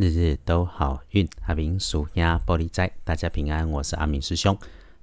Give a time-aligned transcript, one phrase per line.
[0.00, 4.56] 日日都好运，阿明属鸭玻璃斋，大家平安，我是阿明师兄。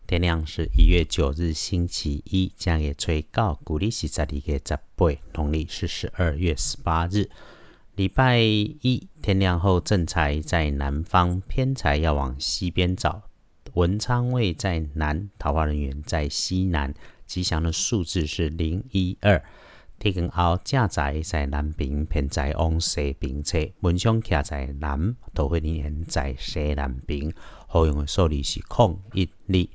[0.08, 5.06] 天亮是一月九日星期一，将也吹告古历是在里个十八，
[5.36, 7.30] 农历是十二月十八日，
[7.96, 9.08] 礼拜一。
[9.22, 13.22] 天亮后正财在南方，偏财要往西边找。
[13.76, 16.92] 文昌位在南，桃花人员在西南，
[17.28, 19.44] 吉祥的数字是零一二。
[20.00, 27.34] 天光后，正在在南边，偏在往西边侧；文昌徛在南，桃花人在西南边。
[27.68, 29.68] 好用的数字是空一二。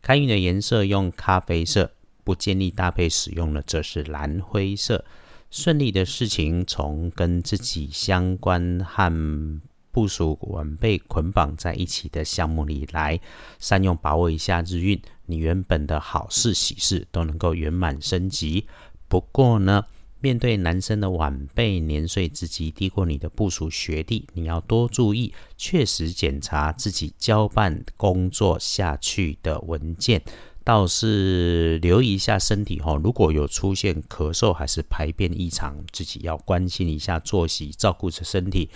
[0.00, 1.92] 开运的颜色用咖啡色，
[2.24, 5.04] 不建议搭配使用的则是蓝灰色。
[5.50, 9.60] 顺利的事情从跟自己相关和
[9.92, 13.20] 部署晚辈捆绑在一起的项目里来，
[13.58, 18.66] 善用把握一下日运，你原本的好事喜事都能够圆满升级。
[19.08, 19.84] 不过呢，
[20.20, 30.22] 面对男生的晚辈年岁自己低过你的部属学弟，你要多注意，确实检查自己交办工作下去的文件，
[30.64, 32.96] 倒是留意一下身体哈。
[32.96, 38.68] 如果有出现咳嗽还是排便异常，自己要关心一下作息，照顾着身体，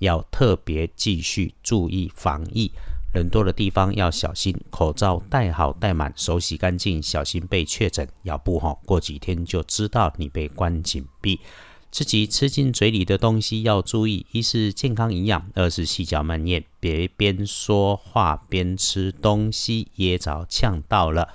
[0.00, 2.72] 要特别继续注意防疫。
[3.16, 8.06] 人多的地方要小心，口罩戴好戴满，手洗干净，小心被确诊。
[8.24, 11.40] 要不哈，过几天就知道你被关紧闭。
[11.90, 21.32] 自己吃进嘴里的东西要注意，一是健康营养，二是细嚼慢咽，别边说话边吃东西，噎着呛到了。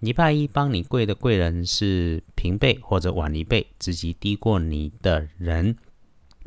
[0.00, 5.74] 礼拜一帮你跪的贵人是平辈或者晚一辈，自己低过你的人。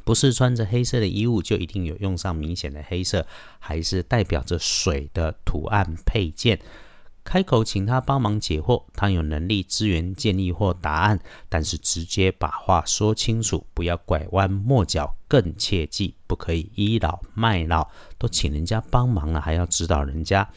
[0.08, 3.28] 不是穿着黑色的衣物就一定有用上明显的黑色，
[3.60, 6.58] 还是代表着水的图案配件。
[7.26, 20.50] 开口请他帮忙解惑，他有能力支援建议或答案，但是直接把话说清楚，不要拐弯抹角，更切记不可以倚老卖老，都请人家帮忙了，还要指导人家。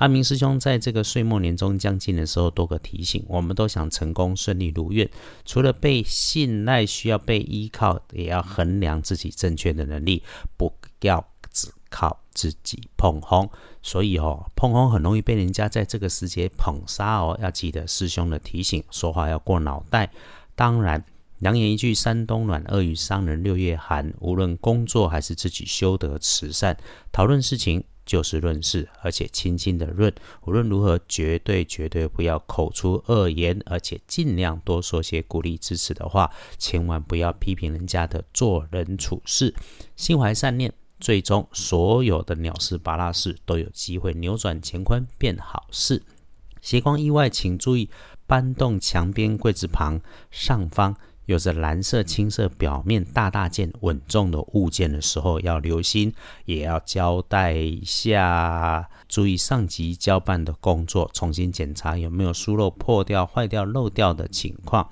[0.00, 5.06] 阿明师兄在这个岁末年终将近的时候，多个提醒，我们都想成功顺利如愿。
[5.44, 10.22] 除了被信赖，需要被依靠，也要衡量自己正确的能力，
[10.56, 13.50] 不要只靠自己捧红。
[13.82, 17.38] 所以哦，捧红很容易被人家在这个时节捧杀哦。
[17.42, 20.10] 要记得师兄的提醒，说话要过脑袋。
[20.54, 21.04] 当然，
[21.40, 24.14] 良言一句山东暖，恶语伤人六月寒。
[24.20, 26.78] 无论工作还是自己修德慈善，
[27.12, 27.84] 讨论事情。
[28.10, 30.12] 就事论事，而且轻轻的论。
[30.44, 36.28] 无论如何，绝对绝对不要口出恶言，而且尽量多说些鼓励支持的话。
[36.58, 39.54] 千万不要批评人家的做人处事，
[39.94, 46.02] 心怀善念，最终所有的鸟事、巴拉事都有机会扭转乾坤变好事。
[46.60, 47.88] 斜光意外，请注意
[48.26, 50.00] 搬动墙边柜子旁
[50.32, 50.96] 上方。
[51.30, 56.12] 有着蓝色、青色表面大大件、稳重的物件的时候，要留心，
[56.44, 64.90] 也要交代一下，注意上级交办的工作，重新检查有没有疏漏、破掉、坏掉、漏掉的情况。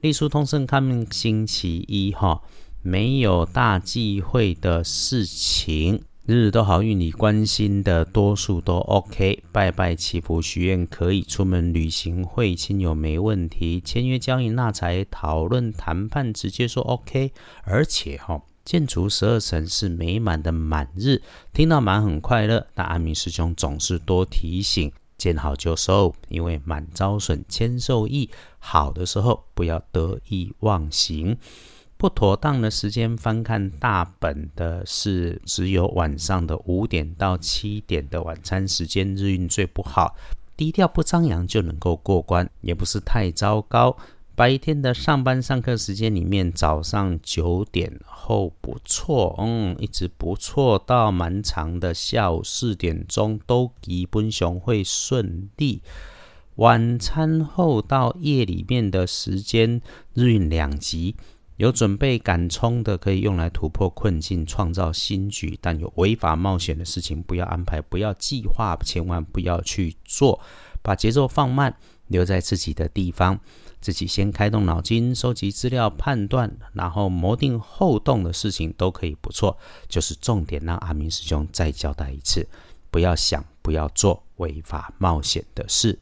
[0.00, 2.42] 立书通胜看星期一哈，
[2.82, 6.02] 没有大忌讳的事情。
[6.28, 21.22] 日日都好运，你关心的多数都 OK，拜拜祈福许愿可以，出门旅行会亲友没问题，签约交易纳财讨论谈判直接说 OK，而且哈，建筑十二神是美满的满日，
[21.54, 22.66] 听到满很快乐。
[22.74, 28.28] 但阿明师兄总是多提醒，见好就收，因为满招损，谦受益，
[28.58, 31.38] 好的时候不要得意忘形。
[31.98, 40.14] 不妥当的时间翻看大本的是只有晚上的五点到七点的晚餐时间，日运最不好。
[40.56, 43.96] 低调不张扬就能够过关，也不是太糟糕。
[44.36, 55.82] 白天的上班上课时间里面，早上九点后不错，嗯，一直不错，到蛮长的下午四点钟都基本上会顺利。
[56.54, 59.80] 晚餐后到夜里面的时间，
[60.14, 61.16] 日运两级。
[61.58, 70.40] 有准备敢冲的，可以用来突破困境、创造新局；但有违法冒险的事情，不要安排，不要计划，千万不要去做。
[70.82, 71.76] 把节奏放慢，
[72.06, 73.40] 留在自己的地方，
[73.80, 79.58] 自己先开动脑筋，收集资料、判断，然后谋定后动的事情都可以不错。
[79.88, 82.46] 就是重点，让阿明师兄再交代一次：
[82.88, 85.98] 不要想，不要做违法冒险的事。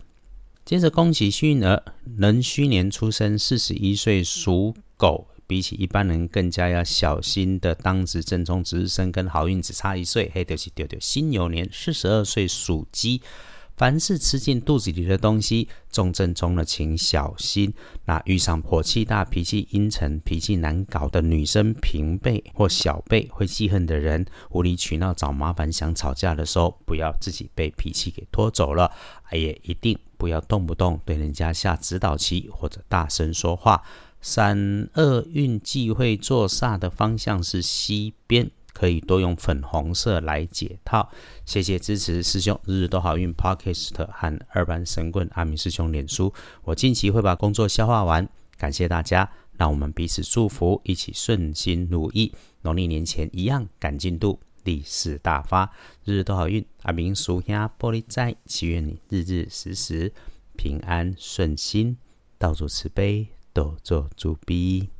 [0.66, 1.82] 接着，恭喜幸运儿，
[2.18, 5.26] 壬戌年出生，四十一岁，属狗。
[5.46, 10.98] 比起一般人更加要小心的，当值正冲值日生跟好运只差一岁，黑的是丢丢。
[11.00, 13.22] 辛牛年四十二岁属鸡，
[13.76, 17.72] 凡是吃进肚子里的东西，重症中的请小心。
[18.06, 28.90] 那遇上火气大、脾气阴沉、脾气难搞的女生平辈或小辈会记恨的人，无理取闹找麻烦、想吵架的时候，不要自己被脾气给拖走了，
[29.32, 33.82] 也一定不要动不动对人家下指导棋或者大声说话。
[34.28, 38.50] 三厄运忌讳坐煞的方向是西边。
[38.72, 41.08] 可以多用粉红色来解套，
[41.46, 43.32] 谢谢支持师兄，日日都好运。
[43.32, 46.34] Podcast 和二班神棍阿明师兄脸书，
[46.64, 48.28] 我近期会把工作消化完，
[48.58, 52.32] 感谢大家，让我们彼此祝福，一起顺心如意，
[52.62, 55.70] 农历年前一样赶进度，利市大发，
[56.04, 60.12] 日日都好运，阿明叔下玻璃斋，祈愿你日日时时
[60.56, 61.96] 平安顺心，
[62.36, 63.26] 道主慈悲，
[63.56, 64.90] 多做主逼。